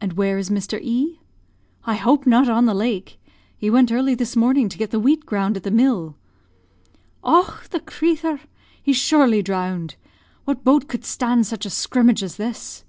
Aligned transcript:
"And 0.00 0.14
where 0.14 0.38
is 0.38 0.48
Mr. 0.48 0.80
E?" 0.80 1.20
"I 1.84 1.96
hope 1.96 2.26
not 2.26 2.48
on 2.48 2.64
the 2.64 2.72
lake. 2.72 3.20
He 3.54 3.68
went 3.68 3.92
early 3.92 4.14
this 4.14 4.34
morning 4.36 4.70
to 4.70 4.78
get 4.78 4.90
the 4.90 4.98
wheat 4.98 5.26
ground 5.26 5.58
at 5.58 5.64
the 5.64 5.70
mill." 5.70 6.16
"Och, 7.22 7.68
the 7.68 7.80
crathur! 7.80 8.40
He's 8.82 8.96
surely 8.96 9.42
drowned. 9.42 9.96
What 10.46 10.64
boat 10.64 10.88
could 10.88 11.04
stan' 11.04 11.44
such 11.44 11.66
a 11.66 11.68
scrimmage 11.68 12.22
as 12.22 12.36
this?" 12.38 12.84